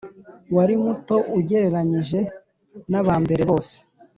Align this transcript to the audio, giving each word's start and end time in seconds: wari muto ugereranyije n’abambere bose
wari 0.55 0.75
muto 0.83 1.15
ugereranyije 1.37 2.19
n’abambere 2.91 3.43
bose 3.49 3.75